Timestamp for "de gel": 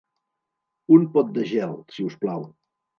1.37-1.79